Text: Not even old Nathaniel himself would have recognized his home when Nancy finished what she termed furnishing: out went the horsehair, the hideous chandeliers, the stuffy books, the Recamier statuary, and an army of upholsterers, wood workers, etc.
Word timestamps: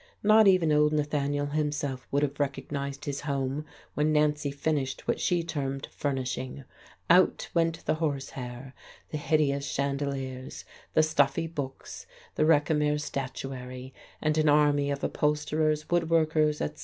Not 0.23 0.47
even 0.47 0.71
old 0.71 0.93
Nathaniel 0.93 1.45
himself 1.45 2.07
would 2.09 2.23
have 2.23 2.39
recognized 2.39 3.05
his 3.05 3.21
home 3.21 3.65
when 3.93 4.11
Nancy 4.11 4.49
finished 4.49 5.07
what 5.07 5.19
she 5.19 5.43
termed 5.43 5.87
furnishing: 5.91 6.63
out 7.07 7.49
went 7.53 7.85
the 7.85 7.93
horsehair, 7.93 8.73
the 9.11 9.17
hideous 9.19 9.67
chandeliers, 9.69 10.65
the 10.95 11.03
stuffy 11.03 11.45
books, 11.45 12.07
the 12.33 12.45
Recamier 12.47 12.97
statuary, 12.99 13.93
and 14.23 14.39
an 14.39 14.49
army 14.49 14.89
of 14.89 15.03
upholsterers, 15.03 15.87
wood 15.91 16.09
workers, 16.09 16.61
etc. 16.61 16.79